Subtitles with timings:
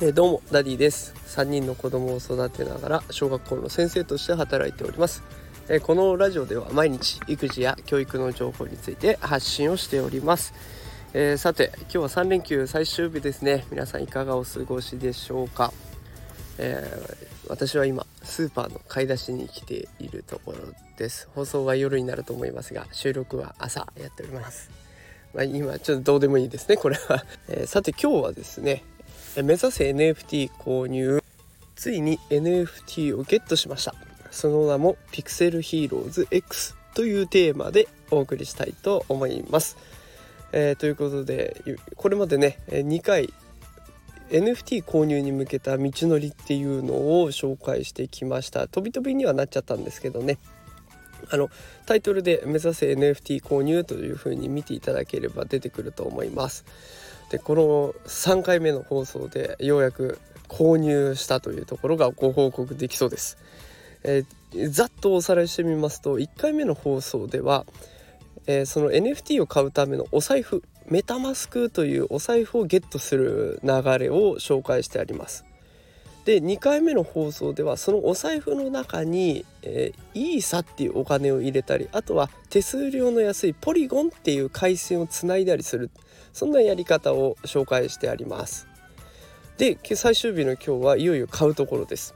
[0.00, 1.14] えー、どうもダディです。
[1.36, 5.22] 3人の子供を育てながら小学校の先生として働いております、
[5.68, 10.54] えー、このラジオでは毎日育児や教育の情報について発信をしております、
[11.12, 13.66] えー、さて今日は3連休最終日ですね。
[13.70, 15.72] 皆さんいかがお過ごしでしょうか、
[16.58, 16.82] え
[17.48, 20.58] 私は今スーパーの買い出しに来ているところ
[20.96, 21.28] です。
[21.34, 24.85] 放送は夜になると思いますが収録は朝やっております。
[25.34, 28.84] まあ、今ちょっとどうでもいいですねこれは、 えさて今日はですね
[29.36, 31.22] 目指せ NFT 購入。
[31.74, 33.94] ついに NFT をゲットしました。
[34.30, 39.76] その名もピクセルヒーローズ X というテーマでお送りしたいと思います、
[40.52, 41.62] えー、ということで
[41.94, 43.32] これまでね2回
[44.30, 48.66] NFT 購入に向けた道のりっていうのを紹介してきました。
[48.66, 50.38] 飛び飛びにはなっちゃったんですけどね。
[51.30, 51.50] あの
[51.86, 56.64] タイトルで「目指せ NFT 購入」というふうに見ていただければ出てくると思います
[57.30, 63.36] でこの3回目の放送でようやく購入したというところがご報告できそうです。
[64.04, 67.66] えー、ざっとおさらいしてみますと1回目の放送では、
[68.46, 75.44] えー、その NFT を買うためのお財布メタマスクというお財布をゲットする流れを紹介してあります。
[76.26, 85.88] で2回目の放送ではそのお財布の中に、えー、イーサっていうお金を入れたりあとは手数料の安いポリゴンっていう回線をつないだりする
[86.32, 88.66] そんなやり方を紹介してあります。
[89.56, 92.14] で最終日の今日はいよいよ買うところです、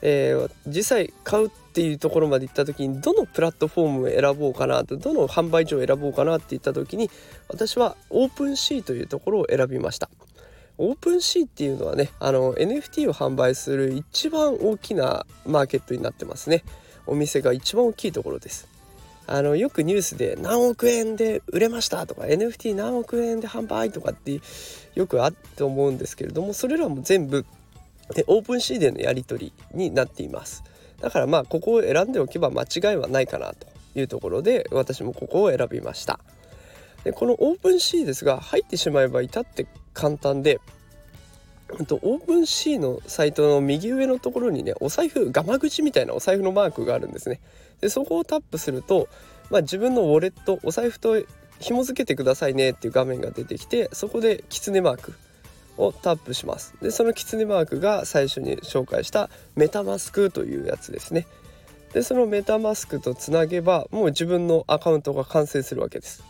[0.00, 7.08] えー、実際買うっていうところまで行った時にどのプラットフォームを選ぼうかなとどの販売所を選ぼうかなって言った時に
[7.48, 10.10] 私は OpenSea というところを選びました。
[10.82, 16.64] OpenSea っていうのはねあの NFT を販売する一番大きなマーケットになってますね。
[17.06, 18.66] お店が一番大きいところです。
[19.28, 24.40] あのよくニュースで何億円で売れましたとか NFT 何億円で販売とかって
[24.96, 27.46] よくあって思うんですけれどもそれらも全部
[28.16, 30.64] で OpenSea でのやり取りになっています。
[31.00, 36.18] だからまあここを選んでおけば間違いはないかなというところで私もここを選びました。
[37.04, 40.60] でこの OpenSea ですが入ってしまえば至って簡単で
[41.86, 47.40] と OpenSea のサイトの右上のところにねお財布ガマ口みたいなお財布のマークがあるんですね。
[47.80, 49.08] でそこをタップすると、
[49.50, 51.16] まあ、自分のウォレットお財布と
[51.60, 55.14] 紐付けてくださいねっていう画面が出てきてそこでキツネマーク
[55.76, 56.74] をタップします。
[56.82, 61.26] でそのキツネマークが最初に紹介したメタマスクというやつですね。
[61.92, 66.24] でそのメタマスクとつなげばもう自分のアカウントが完成するわけです。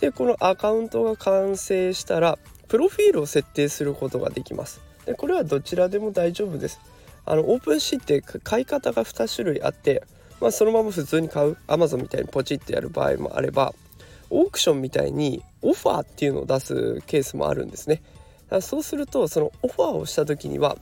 [0.00, 2.38] でこのアカウントが完成したら
[2.68, 4.80] プロフィールを設定することができます。
[5.04, 6.80] でこれはどちらでも大丈夫です。
[7.24, 10.02] あのオープンシーって買い方が2種類あって、
[10.40, 11.56] まあ、そのまま普通に買う。
[11.66, 13.74] Amazon みたいにポチってやる場合もあれば
[14.30, 18.02] オークションみたいにオファーっていうのを出すケースもあるんですね。
[18.60, 20.76] そうするとそのオファーをした時には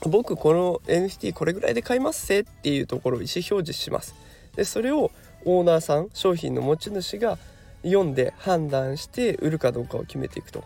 [0.00, 4.14] 僕この NFT これぐらいで買いますせっていうところを意思表示します。
[4.56, 5.10] でそれを
[5.44, 7.38] オーナーさん商品の持ち主が
[7.82, 10.64] 読んで判断して売るかどうかを決めていくと。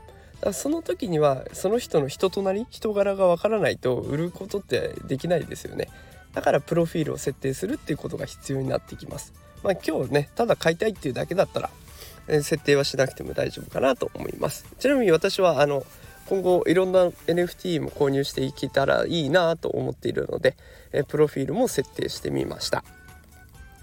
[0.53, 5.89] その時にはその人の人となり人柄がわからないと売ることってできないですよね。
[6.35, 9.33] だからプロフィールを設定するっていうことが必要になってきます。
[9.63, 11.71] まあ今日ねただ買いたいっていうだけだったら、
[12.29, 14.67] え設定はしなくても大丈夫かなと思います。
[14.79, 15.87] ちなみに私はあの
[16.27, 20.57] 今後いろんな NFT も購入していけたらいいなと思っているので、
[20.93, 22.85] えプロフィールも設定してみました。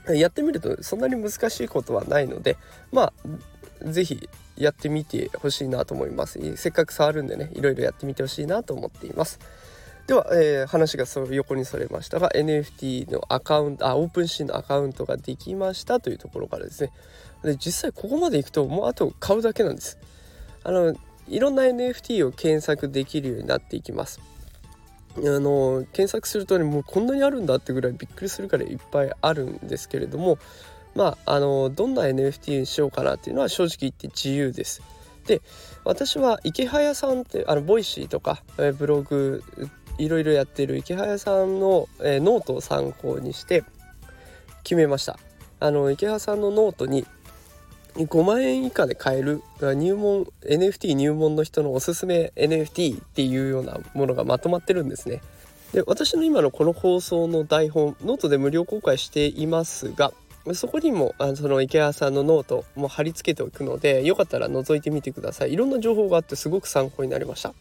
[0.07, 2.57] やってみるとそんなに難しいことはないので
[2.91, 3.13] まあ
[3.83, 4.29] 是非
[4.61, 6.39] やってみてほしいなと思います。
[6.57, 9.39] せっかく触るんでねいろいろやってみてほしいなと思っています。
[10.07, 16.91] では、えー、話がそ横にそれましたが NFT のアカウントあオープンシーンのアカウントができましたというところからですね。
[17.43, 19.97] で実際ここまでいくともうあと買うだけなんです。
[20.63, 20.93] あの
[21.27, 24.19] いろんな NFT を検索できるようになっていきます。
[25.17, 30.37] あの検索するとねもうこんなにあるんだってぐらいびっくりするからいっぱいあるんですけれども
[30.95, 34.81] まああのどんな NFT にしようかなっていうのは正直言って自由です。
[35.25, 35.41] で
[35.83, 38.43] 私はイケハヤさんってあの Voicy とか、
[38.77, 39.43] ブログ
[39.97, 43.63] いろいろやってるイケハヤさんの、えノートを参考にして
[44.63, 45.19] 決めました。
[45.59, 47.05] あのイケハヤさんのノートに
[47.95, 55.21] 5万円以下で買える入門 NFT 入門の人のおすすめ NFT っていうようなものがまとまってるんですね。
[55.73, 60.11] で私の今のこの放送の台本ノートで無料公開していますが
[60.53, 65.53] そこにもあそのイケハヤさんのノートも貼り付けておくのでよかったら覗いてみてください。
[65.53, 67.53] いろんな情報があってすごく参考になりました。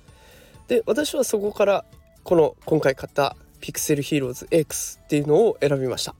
[0.68, 1.84] で私はそこから
[2.24, 6.14] この今回買ったピクセルヒーローズ X っていうのを選びました。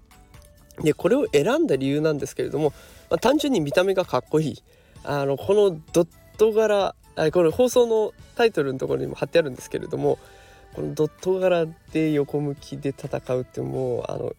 [0.82, 2.72] でこれを選んだ理由なんですけれども、
[3.08, 4.62] まあ、単純に見た目がかっこいい。
[5.02, 6.94] あのこのドット柄
[7.32, 10.18] これ放送のタイトルのところにも貼ってあるんですけれども
[10.74, 14.32] このドット柄で横向きで戦うってもうあの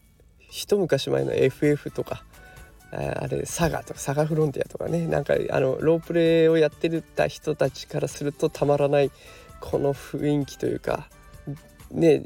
[0.52, 2.24] 一昔前の FF とか
[2.92, 9.12] あれサガとかサガフロンティアとかねなんかあのロープレイをやってるた人たちからするとたまらない
[9.62, 11.08] この雰囲気というか
[11.90, 12.24] ね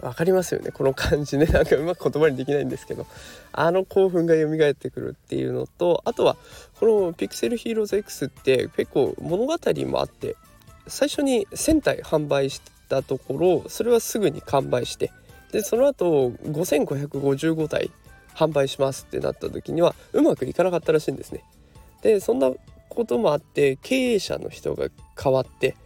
[0.00, 1.46] 分かりますよねこの感じね。
[1.46, 3.06] なんかうまく言葉にできないんですけど
[3.52, 6.36] あの興奮が蘇ってくるっていうのとあとは
[6.78, 10.36] この「ピクセルヒーローズ X」って結構物語もあって
[10.86, 12.60] 最初に1000体販売し
[12.90, 15.10] たところそれはすぐに完売して
[15.52, 17.90] でその後5555体
[18.34, 21.44] 販売しますってなった時にはうまくいかなかったらしいんですね。
[22.02, 22.50] でそんな
[22.88, 24.88] こともあって経営者の人が
[25.22, 25.76] 変わって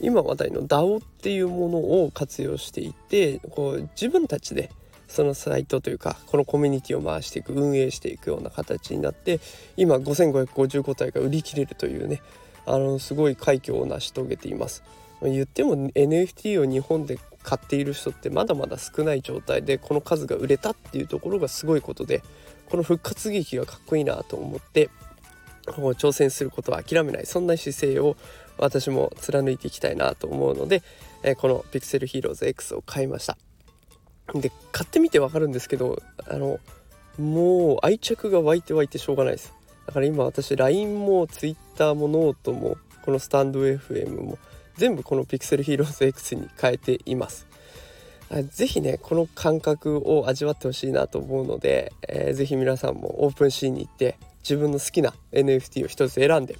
[0.00, 4.70] 今話題の DAO っていうものを活用していってこう自分たちで
[5.08, 9.40] そのサイトというかこのコミュニティを回していく運営していくような形になって
[9.76, 12.20] 今5555体が売り切れるというね
[12.66, 14.82] あのすごい快挙を成し遂げています。
[15.22, 22.22] 言っても NFT を日本で買っている人ってまだまだ少ない状態でこの数が売れたっていうところがすごいことで
[22.68, 24.90] この復活劇がかっこいいなと思って
[25.66, 27.26] 挑戦することは諦めない。
[27.26, 28.16] そんな姿勢を
[28.58, 30.82] 私も貫いていきたいなと思うので、
[31.38, 33.38] この Pixel Heroes X を買いました。
[34.34, 36.58] で買ってみてわかるんですけどあの
[37.18, 39.52] もう愛着が湧いて湧いてしょうがないです。
[39.86, 44.38] だから今私 LINE も Twitter もノートもこのスタンド FM も
[44.76, 47.46] 全部この Pixel Heroes X に変えています。
[48.50, 56.56] 是非ねこの感覚を味わってほしいなと思うので、えー、ぜひ皆さんも OpenSea に行って自分の好きな NFT を一つ選んで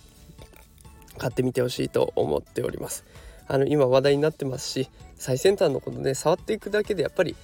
[1.18, 3.04] 買ってみてほしいと思っております。
[3.48, 7.36] あの今話題になってますし最先端のことね触っていくだけでやっぱり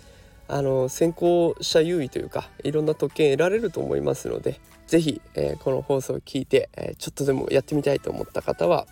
[0.49, 8.89] あの先行者優位というかいろんな特権得られると思いますので是非、えー、この放送を聞いて、えー、ちょっとでもやってみたいと思った方は、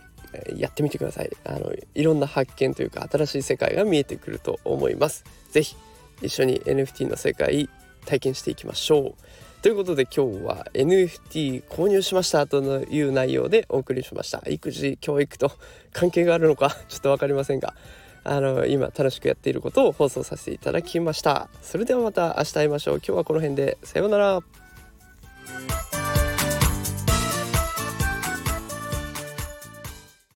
[0.56, 1.30] やってみてください。
[1.44, 5.24] あのいろんな発見というか新しい世界が見えてくると思います。
[5.50, 5.76] 是非
[6.22, 7.68] 一緒に NFT の世界
[8.04, 9.62] 体験していきましょう。
[9.62, 14.42] ということで今日は NFT 購入しましたという内容でお送りしました。
[14.48, 15.52] 育児教育と
[15.92, 17.74] 関係があるのか ちょっと分かりませんが
[18.22, 21.48] あの今楽しくやっていることを放送させていただきました。
[21.62, 22.96] それではまた明日会いましょう。
[22.96, 23.78] 今日はこの辺で。
[23.82, 24.42] さようなら。